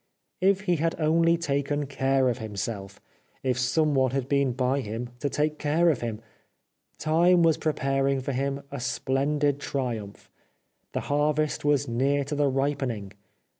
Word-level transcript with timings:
If 0.39 0.61
he 0.61 0.77
had 0.77 0.99
only 0.99 1.37
taken 1.37 1.85
care 1.85 2.27
of 2.27 2.39
himself; 2.39 2.99
if 3.43 3.59
someone 3.59 4.09
had 4.09 4.27
been 4.27 4.51
by 4.51 4.79
him 4.79 5.11
to 5.19 5.29
take 5.29 5.59
care 5.59 5.91
of 5.91 6.01
him! 6.01 6.21
Time 6.97 7.43
was 7.43 7.57
preparing 7.57 8.19
for 8.19 8.31
him 8.31 8.63
a 8.71 8.79
splendid 8.79 9.59
triumph. 9.59 10.31
The 10.93 11.01
harvest 11.01 11.63
was 11.63 11.87
near 11.87 12.23
to 12.23 12.33
the 12.33 12.47
ripening. 12.47 13.13